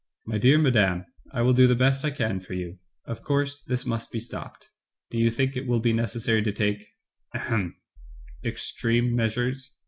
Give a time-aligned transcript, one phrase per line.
[0.27, 3.85] ''My dear madame, I will do the best I can for you; of course, this
[3.85, 4.67] must be stopped.
[5.11, 6.87] Do you think it will be necessary to take—
[7.35, 7.77] ahem—
[8.43, 9.75] extreme measures?